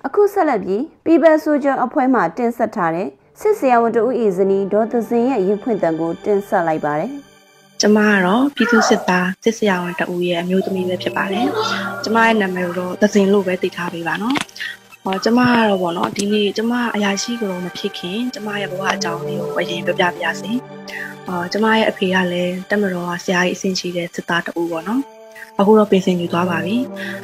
[0.07, 3.09] ။အခုဆက်လက်ပြီး People Soldier အဖွဲ့မှတင်ဆက်ထားတဲ့
[3.41, 7.13] စစ်စရာဝန်တဦးဤဇနီးဒေါ်သစင်ရဲ့ရင်ဖွင့်တံကိုတင်ဆက်လိုက်ပါတယ်။
[7.81, 11.47] ကျမကတော့ပြည်သူစစ်သားစစ်စရာဝန်တဦးရဲ့အမျိုးသမီးပဲဖြစ်ပါတယ်။
[12.05, 14.37] ကျမရဲ့နာမည်တော့သစင်လို့ပဲသိထားပေးပါနော်။
[15.05, 20.51] ဟောကျမကတော့ဗောနော်ဒီနေ့ကျမအရာရှိကတော့မဖြစ်ခင်ကျမရဲ့ဘဝအကြောင်းလေးကိုအရင်ပြောပြပြပါစေ။
[21.27, 25.03] ဟောကျမရဲ့အဖေကလည်းတက်မတော်ကဆရာကြီးအဆင့်ရှိတဲ့စစ်သားတဦးပေါ့နော်။
[25.61, 26.77] အခုတော့ပင်စင်ယူသွားပါပြီ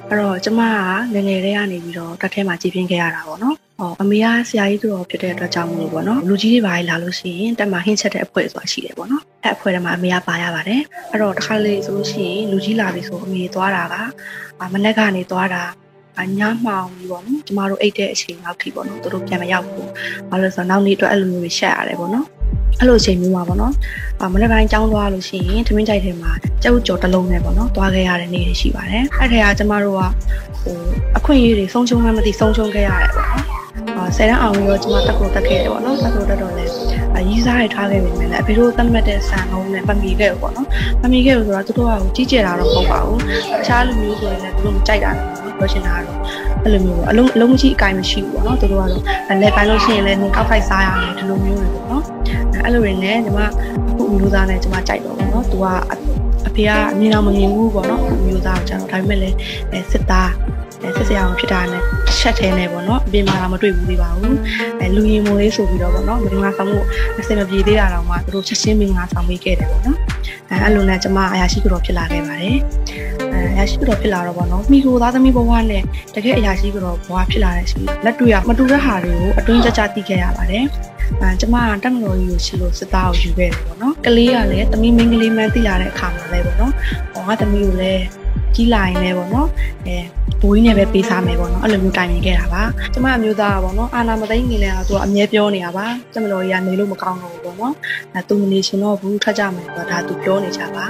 [0.08, 0.60] အဲ့တော့ကျမ
[1.14, 10.80] ကငငယ်လေးကနေပြီးတော့တက်ထဲမှာကြည်ပြင်းခဲ့ရတာပေါ့နော်ဟောအမေကဆရာကြီးသူတော်ဖြစ်တဲ့အတွက်ကြောင့်မလို့ပေါ့နော်လူကြီးတွေပါလာလို့ရှိရင်တက်မှာဟင်းချက်တဲ့အဖွဲ့ဆိုတာရှိတယ်ပေါ့နော်အဲ့အဖွဲ့ထဲမှာအမေကပါရပါတယ်
[11.10, 15.62] အဲ့တော့တစ်ခါလေဆိုလို့ရှိရင်လူကြီးလာပြီဆိုအမေသွားတာကမနေ့ကနေသွားတာ
[16.20, 19.88] အညာမှောင်ပြီပေါ့နော်ကျမတို့အိတ်တဲ့အချိန်လောက်ထိပေါ့နော်သူတို့ပြန်မရောက်ဘူး
[20.30, 22.26] ဘာလို့လဲဆိုတော့နောက်နေ့အတွက်အဲ့လိုမျိုးတွေရှက်ရတယ်ပေါ့နော်
[22.80, 23.72] အဲ့လိုအချိန်မျိုးမှာပေါ့နော်
[24.20, 26.32] အမနေ့ပိုင်းကြောင်းသွားလို့ရှိရင်သမင်းကြိုက်ထဲမှာ
[26.62, 30.02] ကြောက်ကြော်တစ်လုံးနဲ့ပေါ့နော်သွားခဲ့ရတဲ့နေ့တွေရှိပါတယ်အဲ့ထဲကကျမတို့က
[30.62, 30.76] ဟို
[31.16, 33.61] အခွင့်အရေးတွေဆုံးရှုံးမှမသိဆုံးရှုံးခဲ့ရတယ်ပေါ့နော်အာ
[34.16, 36.64] ဆယ်တန်းအောင်ပြီးတော့ကျမတက်ကိုတက်ခဲ့တယ်ပေါ့နော်တက်ကိုတက်တော့လဲ
[37.28, 40.68] ရီးစားရထားခဲ့ပေမဲ့လည်းအဖေတို့သတ်မှတ်တဲ့စံနှုန်းနဲ့မမီခဲ့ဘူးပေါ့နော်
[41.02, 43.20] မမီခဲ့ဘူးဆိုတော့သူတို့ကကြီးကျယ်တာတော့မဟုတ်ပါဘူး
[43.52, 46.18] တခြားလူမျိုးဆိုရင်လည်းသူတို့မကြိုက်တာပေါ့ပြောချင်တာကတော့
[46.62, 48.90] အဲ့လိုမျိုးပေါ့အလုံးအလုံးမရှိအကင်မရှိဘူးပေါ့နော်သူတို့ကတော့
[49.42, 52.04] လက်ပိုင်းလို့ရှိရင်လည်းနေကောက်ဖိုက်စားရတယ်ဒီလိုမျိုးတွေပေါ့နော်
[52.64, 53.48] အဲ့လိုတွေနဲ့ညီမအ
[53.96, 55.66] ခုမျိုးသားနဲ့ညီမကြိုက်တော့ပေါ့နော်သူက
[56.46, 59.36] အဖေကအမြင်တော့မမြင်ဘူးပေါ့နော်အခုမျိုးသားကိုကျွန်တော်ဒါပေမဲ့လည်း
[59.92, 60.30] စစ်သား
[60.96, 61.82] ဆက်စရာအောင်ဖြစ်တာနဲ့
[62.18, 64.36] ချက်ထဲနဲ့ပေါ့နော်အပြင်မှာတော့မတွေ့ဘူးသေးပါဘူး
[64.80, 66.80] အဲလူရင်မွေးလေးဆိုပြီးတော့ပေါ့နော်မင်္ဂလာဆောင်မှု
[67.18, 69.98] အစင်မပြေသေးတာတော့မှသူတို့ချက်ချင်းမင်္ဂလာဆောင်ပေးခဲ့တယ်ပေါ့နော်
[70.50, 72.58] အဲအဲ့လိုနဲ့ကျမအရာရှိကတော့ဖြစ်လာခဲ့ပါတယ်
[73.32, 75.82] အဲအရာရှိကတော့ဖြစ်လာတော့ပေါ့နော်မိကိုသားသမီးဘဝနဲ့
[76.14, 80.64] တကယ်အရာရှိကတော့ဘဝဖြစ်လာတဲ့ရှိလက်တွေ့ရမတူတဲ့ဟာတွေကိုအတွင်းကြကြသိခဲ့ရပါတယ်
[81.20, 86.72] အဲကျမကတက်မတော်ကြီးကိုရှိလို့စစ်သားကိုယူခဲ့တယ်ပေါ့နော်ကလေးကလည်းသမီးမင်းကလေးမှန်းသိလာတဲ့အခါမှာလည်းပေါ့နော်
[87.12, 88.04] ဟောငါသမီးကိုလည်း
[88.56, 89.48] ကြီးလာရင်လည်းပေါ့နော်
[89.86, 89.96] အဲ
[90.40, 92.62] ဘိုးကြီးနဲ့ပဲပေးစားမယ်ပေါ့နော်အဲ့လိုမျိုးတိုင်ပင်ခဲ့တာပါ
[92.94, 97.74] ကျမအမျိုးသားကပေါ့နော်အာနာမသိငင်လဲသူကအမြဲပြောနေတာပါကျမတော်ကြီးကနေလို့မကောင်းတော့ဘူးပေါ့နော်
[98.14, 100.84] အဲသူမနေရှင်တော့ဘူးထွက်ကြမယ်ဆိုတော့ဒါသူပြောနေကြပါ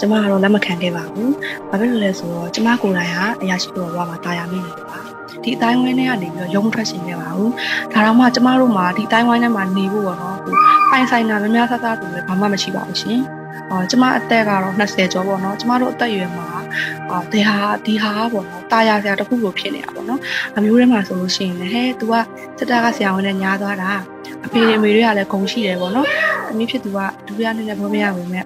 [0.00, 1.32] ကျမကတော့လက်မခံခဲ့ပါဘူး
[1.70, 5.00] ဘာဖြစ်လို့လဲဆိုတော့ကျမကိုယ်တိုင်ကအရာရှိတော်ဘဝမှာတာယာမိနေတယ်ပါ
[5.42, 7.50] ဒီအတိုင်းဝိုင်းထဲကနေပြီးတော့ရုံထွက်ရှင်နေပါဘူး
[7.92, 10.38] ဒါတော့မှကျမတို့မှာဒီအတိုင်းဝိုင်းထဲမှာနေဖို့ပေါ့နော်
[10.90, 13.43] ပိုင်ဆိုင်တာများများဆဆတူလည်းဘာမှမရှိပါဘူးရှင်အော်
[13.90, 16.46] ကျမအသက်ကတော့20ကျော်ပေါ့နော်ကျမတို့အသက်အရွယ်မှာ
[17.10, 20.20] အာဒီဟာဒီဟာပေါ့နော်တာယာဆရာတခုလိုဖြစ်နေတာပေါ့နော်
[20.56, 22.14] အမျိုးထဲမှာဆိုလို့ရှိရင်လည်းဟဲ့ तू က
[22.58, 23.90] စစ်တာကဆရာဝန်နဲ့ညားသွားတာ
[24.44, 26.08] အဖေတွေမေတွေကလည်းဂုံရှိတယ်ပေါ့နော်
[26.48, 28.44] တမီးဖြစ်သူကဒုတိယနေ့နဲ့ဘောမရဘူးမဲ့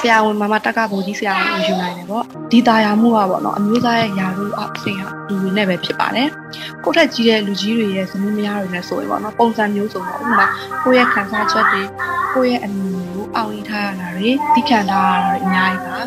[0.00, 6.28] ဆရာဝန်မမတက်ကဘိုးကြီးဆရာဝန်ကိုယူနိုင်တယ်ပေါ့ဒီတာယာမှုကပေါ့နော်အမျိုးသားရဲ့ယာရုအဆင်ဟာလူတွေနဲ့ပဲဖြစ်ပါတယ်
[6.84, 10.46] ကိုယ့်ထက်ကြီးတဲ့လူကြီးတွေရဲ့ဇနီးမယားတွေနဲ့ဆိုရင်ပေါ့နော်ပုံစံမျိုးစုံတော့ဥပမာ
[10.84, 11.82] ကိုယ့်ရဲ့ခံစားချက်တွေ
[12.34, 13.01] ကိုယ့်ရဲ့အမြင်ကို
[13.36, 16.00] အောင်ရထားရတာတွေသိခံထားရတာတွေအများကြီးပါ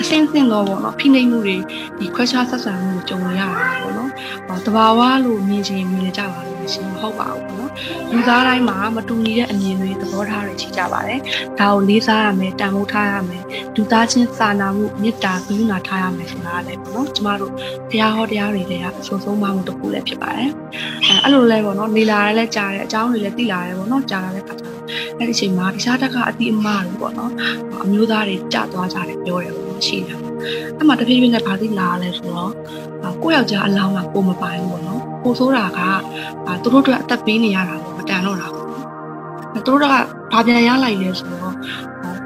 [0.00, 1.56] အစင်းစင်းတော့ပေါ့နော်ဖိနှိပ်မှုတွေ
[1.98, 4.10] ဒီခွဲခြားဆက်ဆံမှုကိုကြုံရတာပေါ့နော်။
[4.66, 7.72] တဘာဝလို့မြင်ချင်မြင်ကြပါလို့ ရှိရင်မဟုတ်ပါဘူးပေါ့နော်။
[8.12, 11.20] လူသားတိုင်းမှာမတူညီတဲ့အမြင်တွေသဘောထားတွေရှိကြပါတယ်။
[11.58, 13.42] ဒါကိုလေးစားရမယ်တန်ဖိုးထားရမယ်။
[13.76, 17.52] လူသားချင်းစာနာမှုမေတ္တာကရုဏာထားရမယ်ဆိုတာလည်းပေါ့နော်။ကျမတို့
[17.90, 20.50] တရားဟောတရားတွေတဲ့အဆိုဆုံးမှမှုတစ်ခုလည်းဖြစ်ပါတယ်။
[21.08, 24.78] အဲအဲ့လိုလဲပေါ့နော်။နေလာရဲလဲကြားတယ်အကြောင်းတွေလည်းသိလာရဲပေါ့နော်။ကြားလာတဲ့ခါကျတော့
[25.18, 27.32] အဲ့ဒီအချိန်မှာတခြားတက်ကအတိအမတွေပေါ့နော်။
[27.82, 30.18] အမျိုးသားတွေကြသွားကြတယ်ပြောတယ်ပေါ့နော်။ရှိတယ်။
[30.78, 32.52] အဲ့မှာတဖြည်းဖြည်းနဲ့ဗာသိလာလဲဆိုတော့
[33.22, 35.80] ကိုယ့်ယောက်ျားအလောင်းကပုံမပိုင်ဘူးပေါ့နော် ပိုဆိုးတာက
[36.62, 38.84] သူတို့အတွက်အသက်ပေးနေရတာပေါ့မတန်တော့တာပေါ့နော်
[39.54, 39.84] သူတို့က
[40.32, 41.54] ဘာပြန်ရလိုက်လဲဆိုတော့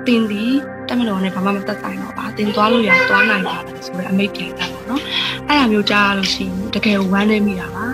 [0.07, 0.43] တင်ဒီ
[0.89, 5.03] တက်မလို့နဲ့ဘာမှမသက်ဆိုင်တော့ပါတင်သွားလို့ရသွားနိုင်ပါလားဆိုတော့အမိတ်ပြန်တာပေါ့နော်
[5.49, 7.87] အဲ့အမျိုးကြားလို့ရှိရင်တကယ်ဝမ်းနေမိတာပါ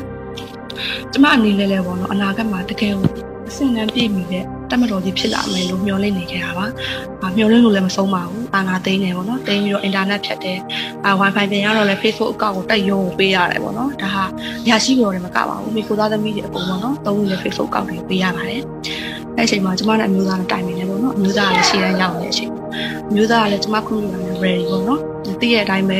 [1.12, 3.10] ကျမအနေနဲ့လည်းပေါ့နော်အနာဂတ်မှာတကယ်ကို
[3.48, 6.66] အဆင့်တန်းပြည့်မီတဲ့တက်မတော်ကြီးဖြစ်လာမယ်လို့မျှော်လင့်နေခဲ့တာပါ။
[7.36, 10.58] မျှော်လင့်လို့လည်းမဆုံးပါဘူး။အာနာသိန်းနေပေါ့နော်။သိန်းပြီးတော့အင်တာနက်ဖြတ်တယ်။
[11.04, 14.24] အာ Wi-Fi ပြန်ရတော့လည်း Facebook အကောင့်ကိုတက်ရုံကိုပေးရတယ်ပေါ့နော်။ဒါဟာ
[14.68, 18.62] ရရှိပေါ်တယ်မကပါဘူး။မိကိုသားသမီးတွေအကုန်ပေါ့နော်။သုံးလို့လည်း Facebook အကောင့်တွေပေးရပါတယ်။
[19.36, 22.52] အဲ့အချိန်မှာကျမနဲ့အမျိုးသားနဲ့တိုင်ပင်နေပေါ့နော်။အမျိုးသားကလည်းရှေ့တန်းရောက်နေတဲ့အချိန်။
[23.08, 25.00] အမျိုးသားကလည်းကျမခွင့်ပြုတာနဲ့ ready ပေါ့နော်။
[25.40, 25.98] သိရဲ့အတိုင်းပဲ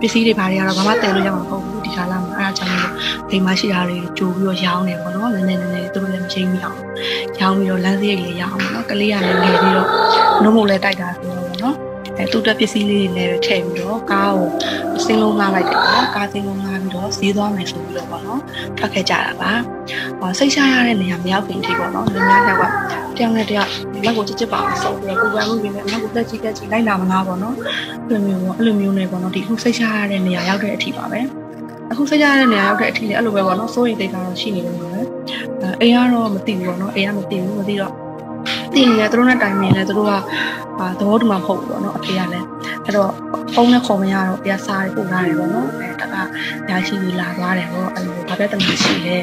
[0.00, 2.21] ပစ္စည်းတွေဘာတွေကတော့ဘာမှတည်လို့ရမှာမဟုတ်ဘူးဒီကာလမှာ
[3.28, 6.78] အဲ့ဒါကြောင့်လို့အိမ်မှာရှိတာတွေကြိုပြီးတော့ရောင်းနေပေါ့နော်။နည်းနည်းနည်းနည်းသူတို့လည်းမချိန်မိအောင်
[7.40, 9.88] ရောင်းပြီးတော့လမ်းစရိတ်လေးရအောင်ပေါ့နော်။ကလေးကလည်းငယ်ပြီးတော့
[10.42, 11.76] နှုတ်မို့လည်းတိုက်တာဆိုတော့ပေါ့နော်။
[12.18, 14.48] အဲအဲသူ့တက်ပစ္စည်းလေးတွေလည်းထည့်ပြီးတော့ကားကို
[15.04, 18.40] စင်းလုံးငှားလိုက်တယ်ပေါ့နော်ကားစင်းလုံးငှားပြီးတော့ဈေးသွားမယ်ဆိုပြီးတော့ပေါ့နော်
[18.78, 19.52] ထွက်ခဲ့ကြတာပါ
[20.20, 22.64] ဟောစိတ်ရှားရတဲ့နေရာမရောက်ခင်အထိပေါ့နော်လူများယောက်က
[23.16, 23.70] တယောက်နဲ့တယောက်
[24.04, 27.54] လက်ကိုချစ်ချစ်ပါအောင်ဆော့ပြီးတော့ပူပန်မှုတွေနဲ့လက်ကိုလက်ကြည့်လက်ကြည့်လိုက်လာမလားပေါ့နော်
[28.08, 31.41] အဲ့လိုမျိုးပေါ့အဲ့လိုမျိုးနဲ့ပေါ့နော်ဒီခုစိတ်ရှားရတဲ့နေရာရောက်တဲ့အထိပါပဲ
[31.92, 37.92] အခုစိတ်ရတဲ့နေရာရောက်တဲ့အထိလည်းအဲ့လိုပဲပေါ့နော်စိုးရိမ်တိတ်တာတော့ရှိနေလို့ပဲအဲအိမ်ကတော့မသိဘူးပေါ့နော်အိမ်ကမသိဘူးမသိတော့
[38.74, 40.12] တည်နေတယ်သူတို့နဲ့တိုင်ပင်လဲသူတို့က
[40.78, 42.46] အာသဘောတူမှာမဟုတ်ဘူးပေါ့နော်အဖေကလည်း
[42.84, 43.10] အဲ့တော့
[43.54, 46.14] ဖုန်းနဲ့ခေါ်မရတော့ပြစားပို့ထားတယ်ပေါ့နော်အဲတက
[46.68, 49.16] ညာရှိကြီးလာသွားတယ်ပေါ့အဲ့လိုဘာပြဿနာရှိလဲ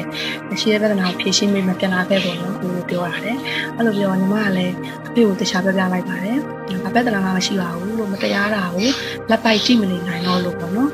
[0.60, 3.36] ရှိတဲ့ပြဿနာကိုဖြေရှင်းမိမပြန်လာခဲ့ပေါ့နော်သူပြောရတယ်
[3.76, 4.74] အဲ့လိုပြောညီမကလည်း
[5.06, 6.38] အဖေကိုတခြားပြပြလိုက်ပါတယ်
[6.84, 8.88] ဘာပြဿနာမှမရှိပါဘူးလို့မတရားတာကို
[9.30, 10.90] လက်ပိုက်ကြည့်မနေနိုင်တော့လို့ပေါ့နော်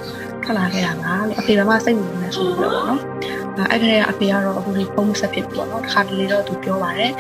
[0.47, 3.01] ထွက်လာခဲ့တာပါလို့အဖေကမှစိတ်ဝင်နေဆိုပြီးတော့ပေါ့နော်
[3.71, 7.13] အဲ့ဒါကအဖေကတော့အခုဒီဖုန်းဆက်ဖြစ်ပြီပေါ့နော်တစ်ခါတလေတော့သူပြောပါတယ်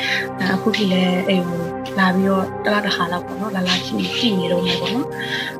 [0.54, 1.62] အခုထိလည်းအိမ်ကို
[1.98, 5.08] လာပြီးတော့တလားတစ်ခါလောက်ပေါ့နော်လာလာကြည့်ကြည့်နေတော့မယ်ပေါ့နော်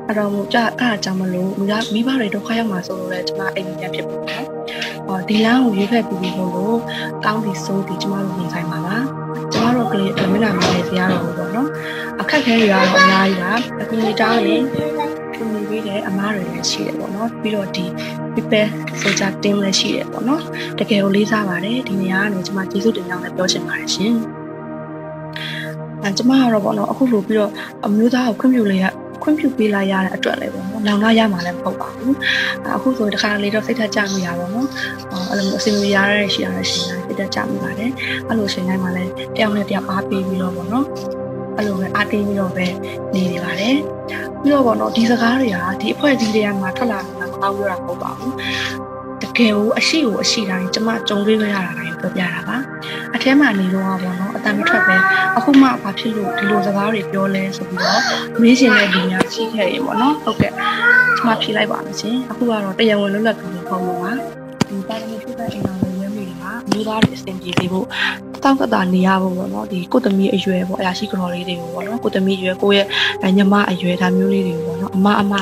[0.07, 4.43] အဲ့တော့မို့ကြအဲ့ဒါကြောင့်မလို့မိသားမိဘတွေဒုက္ခရောက်မှာဆိုလို့လည်းကျွန်မအိမ်ပြန်ဖြစ်ပြီပေါ့
[5.07, 6.77] ဟောဒီလမ်းကိုရွေးဖက်ပြီးပြီးလို့
[7.25, 8.97] ကောင်းဒီစိုးဒီကျွန်မတို့နေဆိုင်ပါပါ
[9.53, 11.69] ကျွန်တော်တို့ကလေးအမေနာမလေးဆရာတော်ပေါ့နော်
[12.21, 15.06] အခက်ခဲတွေကတော့အများကြီးပါအခုနေတောင်းရင်ခုနေပြီးတဲ့
[16.07, 17.85] အမားတွေလည်းရှိတယ်ပေါ့နော်ပြီးတော့ဒီ
[18.33, 18.67] people
[19.01, 20.41] soldier team လည်းရှိတယ်ပေါ့နော်
[20.79, 24.13] တကယ်ကိုလေးစားပါတယ်ဒီနေရာကနေကျွန်မကျေးဇူးတင်ကြောင်းလည်းပြောချင်ပါတယ်ရှင်
[26.03, 27.51] အဲကျွန်မကတော့ပေါ့နော်အခုလိုပြီးတော့
[27.85, 28.85] အမျိုးသားကိုခွင့်ပြုလိုက်ရ
[29.23, 32.15] ခွင့်ပြုပေးလိုက်ရတဲ့အတွက်လည်းပေါ့နော်လောင်လာရမှာလည်းမဟုတ်ပါဘူး
[32.75, 34.67] အခုဆိုတခါလေးတော့စိတ်ထကြမိရပါတော့
[35.29, 37.91] အဲ့လိုမျိုးအစီအမရရရှိရတဲ့ရှင်တိုင်းစိတ်ထကြမိပါတယ်
[38.27, 40.85] အဲ့လိုရှင်တိုင်းမှာလည်းတယောက်နဲ့တယောက်အားပေးပြီးတော့ပေါ့နော်
[41.57, 42.67] အဲ့လိုပဲအားတင်းပြီးတော့ပဲ
[43.13, 43.77] နေနေပါတယ်
[44.41, 48.35] ပြီးတော့ပေါ့နော်ဒီစကားတွေကဒီအဖွဲ့အစည်းတွေကမှထွက်လာတာမအောင်ရတာမဟုတ်ပါဘူး
[49.21, 52.57] တကယ်ကိုအရှိကိုအရှိတိုင်းကျမကြုံတွေ့ရတာတိုင်းပြောပြတာပါ
[53.15, 54.95] အထဲမှာနေတော့ပေါ့နော်အတန်မထွက်ပဲ
[55.37, 58.01] အခုမှဘာဖြစ်လို့ဒီလိုစကားတွေပြောလဲဆိုပြီးတော့
[58.41, 60.53] မေးရှင်တဲ့လူများရှိခဲ့ရေပေါ့နော်ဟုတ်ကဲ့
[61.17, 64.11] ကျမဖြေလိုက်ပါမယ်ရှင်အခုကတော့တရားဝင်လွတ်လပ်ပြီးပုံပေါ်ပါ
[64.69, 67.87] ဒီပါရမီဖြစ်တဲ့အင်တာနက်ရဲမိတွေမှာမျိုးသားတွေအဆင်ပြေစေဖို့
[68.47, 72.85] တောက်ကတာနေရဖို့ပေါ့နော်ဒီကိုသမီးအရွယ်ပေါ့အရာရှိကြော်လေးတွေကိုပေါ့နော်ကိုသမီးအရွယ်ကိုရဲ့
[73.37, 75.33] ညီမအရွယ်ဒါမျိုးလေးတွေကိုပေါ့နော်အမအမ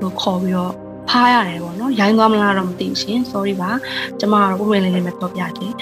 [0.00, 0.72] လို့ခေါ်ပြီးတော့
[1.08, 3.70] ဖားရတယ်ပေါ့နော်ရိုင်းသွားမလားတော့မသိဘူးရှင် sorry ပါ
[4.20, 5.74] ကျမကတော့ပုံမှန်လေးလေးပဲပြောပြခြင်း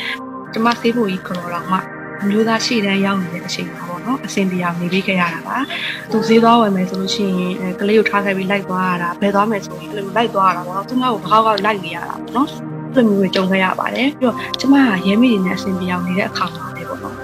[0.52, 1.78] ကျမဆေးဖို့ကြီးကြော်တော့မှ
[2.22, 5.56] အမျိုးသားရှေ့တန်းရောက်နေတဲ့အချိန်မှာပေါ့နော်အဆင်ပြေအောင်နေပေးခဲ့ရတာပါ
[6.10, 17.14] သူဈေးသွားဝယ်မယ်ဆိုလို့ရှိရင်ကလေးကိုထားခဲ့ပြီးလိုက်သွားရတာဘယ်သွားမယ်ဆိုရင်အဲ့လိုလိုက်သွားရတာပေါ့နော်သူကဘာကောက်လိုက်နေရတာပေါ့နော် အဲ့လိုမျိုးတွေကြုံခဲ့ရပါတယ်ပြီးတော့ကျမကရဲမိတွေနဲ့အဆင်ပြေအောင်နေတဲ့အခါမှာလေပေါ့နော်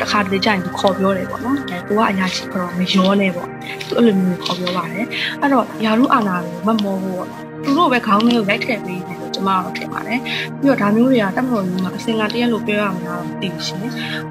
[0.00, 3.48] တခါတလေကျရင်သူခေါ်ပြောတယ်ပေါ့နော်အဲသူကအရာရှိကတော့မရောနဲ့ပေါ့
[3.88, 5.06] သူအဲ့လိုမျိုးခေါ်ပြောပါတယ်
[5.40, 7.28] အဲ့တော့ယာရုအာနာကိုမမောဘူးပေါ့
[7.64, 10.20] သူတို့ပဲခေါင်းထဲကိုလိုက်ထည့်ပေးတယ်လို့ကျမကတော့ထင်ပါတယ်
[10.60, 13.80] ပြီးတော့ဒါမျိုးတွေကတက်မလို့မျိုးမှာအစင်ကတရက်လို့ပြောရမှာတော့မသိဘူးရှင်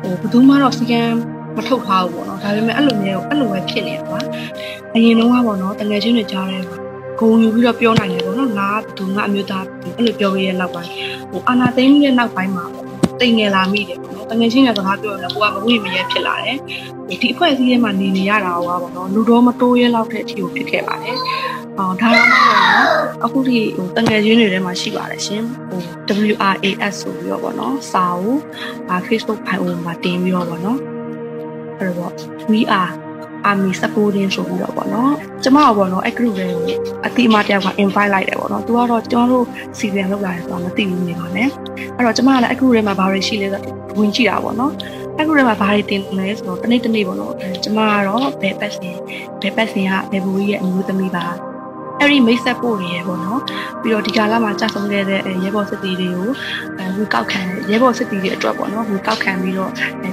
[0.01, 1.01] ဟိုဘယ်သူမှတော့စီကံ
[1.55, 4.19] မထုတ်ထားဘူးပေါ့နော်ဒါပေမဲ့အဲ့လိုမျိုးအဲ့လိုပဲဖြစ်နေတာပါ
[4.95, 6.63] အရင်တော့ကပေါ့နော်တငယ်ချင်းတွေကြားတယ်
[7.23, 10.91] ဂုံယူပြီးတော့ပြောနိုင်တယ်ပေါ့နော်ငါဘသူငါအမျိုးသားအဲ့လိုပြောရတဲ့နောက်ပိုင်း
[11.31, 12.85] ဟိုအာနာသိန်းရဲ့နောက်ပိုင်းမှာပေါ့
[13.21, 16.57] တိမ်ငယ်လာမိတယ်ပေါ့နော်တငယ်ချင်းရဲ့စကားပြောရင်လည်းကိုကမဝိမရဲဖြစ်လာတယ်
[17.21, 21.17] ဒီအဖွဲ့အစည်းထဲမှာနေနေရတာဟောပါပေါ့နော်လူတော်မတိုးရဲလောက်တဲ့အထိကိုဖြစ်ခဲ့ပါတယ်
[21.77, 22.87] အော်ဒါတော့မဟုတ်နော်
[23.25, 25.81] အခုဒီဟိုတငယ်ချင်းတွေထဲမှာရှိပါတယ်ရှင်ဟို
[26.29, 28.41] WRAS ဆိုပြီးတော့ပေါ့နော်စာအုပ်
[29.07, 30.79] Facebook ဖိုင်အိုမှာတင်ပြီးတော့ပေါ့နော်
[31.79, 32.13] အဲ့တော့
[32.51, 32.91] we are
[33.49, 36.63] army supporting ဆိုပြီးတော့ပေါ့နော်ကျမကပေါ့နော်အဲ့ group တွေကို
[37.05, 39.45] အတိအမတယောက်က invite လိုက်တယ်ပေါ့နော်သူကတော့ကျွန်တော်တို့
[39.79, 41.47] season လောက်လာတယ်ဆိုတော့မသိဘူးနေပါနဲ့
[41.95, 44.73] အဲ့တော့ကျမကလည်းအဲ့ group ထဲမှာဘာတွေရှိလဲဆိုတော့ဝင်ကြည့်တာပေါ့နော်
[45.17, 48.97] အဲ့ group ထဲမှာဘာတွေတင်လဲဆိုတော့တနေ့တနေ့ပေါ့နော်ကျမကတော့ဘယ်ပတ်စင်
[49.41, 51.52] ဘယ်ပတ်စင်ကဘယ်ဘူကြီးရဲ့အမျိုးသမီးပါ
[52.03, 53.41] အဲ့ဒီမိတ်ဆက်ဖို့ရယ်ပေါ့နော်
[53.81, 56.29] ပြီးတော့ဒီကာလမှာကြာဆုံးခဲ့တဲ့ရဲဘော်စစ်တီတွေကို
[56.97, 59.71] ဝေကောက်ခံရဲဘော်စစ်တီတွေအတွက်ပေါ့နော်ဝေကောက်ခံပြီးတော့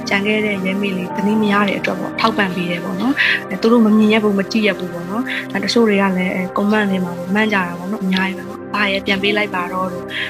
[0.09, 3.13] ကြံခဲ့တဲ့ရဲမေလေးတနည်းမရတဲ့အတွက်ပေါ့ထောက်ပံ့ပေးတယ်ပေါ့နော်
[3.61, 5.23] သူတို့မမြင်ရဘူးမကြည့်ရဘူးပေါ့နော်
[5.63, 9.87] တချို့တွေကလည်းကွန်မန့်တွေမှာမှန်းကြတာပေါ့နော်အများကြီးပဲပေါ့ဘာရဲပြန်ပေးလိုက်ပါတော့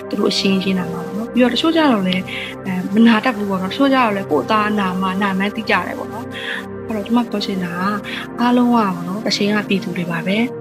[0.09, 2.23] သူတို့အရှင်းရှင်းတာပါပေါ့နော်ပြီးတော့တချို့ကြတော့လည်း
[2.93, 6.25] မနာတတ်ဘူးပေါ့နော်တချို့ကြတော့လည်းကိုယ်သားနာမနာမှန်းသိကြတယ်ပေါ့နော်
[6.87, 7.73] အဲ့တော့ဒီမှာပြောချင်တာ
[8.39, 10.60] အားလုံးကပေါ့နော်တရှင်းကပြည်သူတွေပါပဲဟော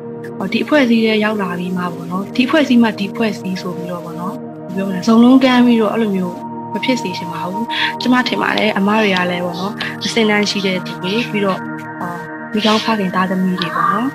[0.53, 4.35] ဒီအဖွဲ့အစည်းတွေရောက်လာပြီးမှပေါ့နော်ဒီအဖွဲ့အစည်းမှဒီအဖွဲ့အစည်းဆိုပြီးတော့ပေါ့နော်
[4.75, 6.35] ပြောမလဲဇုံလုံးကမ်းပြီးတော့အဲ့လိုမျိုး
[6.73, 7.67] မဖြစ်စေချင်ပါဘူး
[8.01, 9.73] ကျမထင်ပါတယ်အမတွေကလည်းပေါ့နော်
[10.05, 11.59] အစင်တန်းရှိတဲ့သူတွေပြီးတော့
[12.01, 12.11] အာ
[12.53, 14.09] မိကောင်းဖခင်သားသမီးတွေပေါ့နော်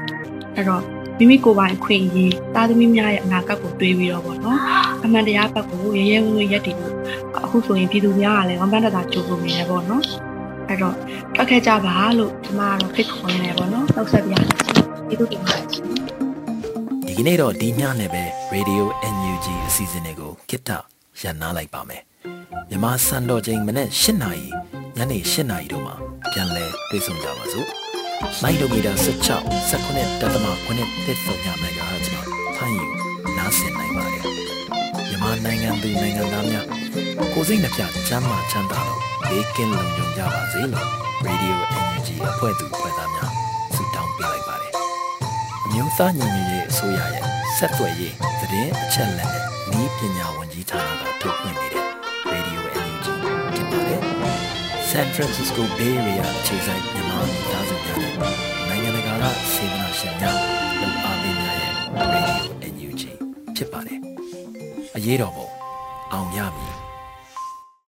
[0.56, 0.82] အဲ့တော့
[1.18, 4.60] မိမိကိုယ်ပိုင်ခွင့်ရေးသားသမီးများရဲ့အနာဂတ်ကိုတွေးပြီးတော့ပေါ့နော်
[5.04, 6.94] အမှန်တရားဘက်ကိုရဲရဲဝံ့ဝံ့ရက်တည်ဖို့
[7.46, 10.04] အခုဆိုရင်ပြည်သူများကလည်းဝမ်းပန်းတတာကြိုးပမ်းနေတယ်ပေါ့နော်
[10.68, 10.96] အဲ့တော့
[11.36, 14.56] ထွက်ခဲ့ကြပါလို့ကျမကတော့ဖိတ်ခေါ်နေတယ်ပေါ့နော်နောက်ဆက်ပြရစီ
[15.08, 16.05] ပြည်သူတင်ပါတယ်
[17.18, 18.24] ဒီကနေ့တော့ဒီညနဲ့ပဲ
[18.54, 18.84] Radio
[19.16, 20.70] NUG အစီအစဉ်လေးကိုကိတ္တ
[21.22, 22.02] ရန်နာလိုက်ပါမယ်
[22.70, 24.48] မြမစံတော်ချိန်မနေ့၈နာရီ
[24.98, 25.96] ညနေ၈နာရီတို့မှာ
[26.32, 27.68] ပြန်လည်တွေ့ဆုံကြပါစို့
[28.44, 32.22] လိုင်းဒိုမီတာ16 19တက်သမ9တက်ဆုံးည MHz မှာ
[32.58, 32.86] ဖမ်းယူ
[33.38, 34.24] နားဆင်နိုင်ပါတယ်
[35.08, 36.66] မြန်မာနိုင်ငံသူနိုင်ငံသားများ
[37.34, 40.88] ကိုစိတ်နှပြချမ်းမာချမ်းသာလို့ဘေးကင်းလုံခြုံကြပါစေလို့
[41.28, 43.45] Radio NUG အဖွဲ့သူဖွဲ့သားများ
[45.78, 47.24] မျိုးသားညီညွတ်ရေးအစိုးရရဲ့
[47.58, 51.86] ဆက်သွယ်ရေးသတင်းအချက်အလက်နဲ့ဤပညာဝန်ကြီးဌာနကထုတ်လွှင့်နေတဲ့
[52.32, 53.08] Radio NUG
[53.54, 54.02] ဖြစ်ပါတယ်
[54.90, 58.14] San Francisco Bay Area အခြေစိုက်မြန်မာမိသားစုများနဲ့
[58.68, 60.38] နိုင်ငံတကာကစေတနာရှင်များ
[60.82, 61.74] လုံအားပေးများရဲ့
[62.14, 63.04] Radio NUG
[63.56, 64.00] ဖြစ်ပါတယ်
[64.96, 65.56] အရေးတော်ပုံ